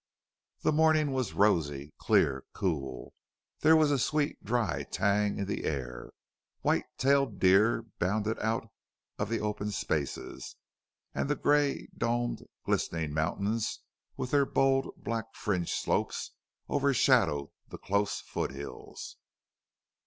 The 0.63 0.71
morning 0.71 1.11
was 1.11 1.33
rosy, 1.33 1.93
clear, 1.99 2.43
cool; 2.53 3.13
there 3.59 3.75
was 3.75 3.91
a 3.91 3.99
sweet, 3.99 4.43
dry 4.43 4.81
tang 4.89 5.37
in 5.37 5.45
the 5.45 5.63
air; 5.63 6.09
white 6.61 6.85
tailed 6.97 7.37
deer 7.37 7.83
bounded 7.99 8.39
out 8.39 8.67
of 9.19 9.29
the 9.29 9.39
open 9.39 9.69
spaces; 9.69 10.55
and 11.13 11.29
the 11.29 11.35
gray 11.35 11.87
domed, 11.95 12.41
glistening 12.65 13.13
mountains, 13.13 13.77
with 14.17 14.31
their 14.31 14.47
bold, 14.47 14.89
black 14.97 15.35
fringed 15.35 15.69
slopes, 15.69 16.31
overshadowed 16.67 17.49
the 17.67 17.77
close 17.77 18.21
foot 18.21 18.49
hills. 18.49 19.17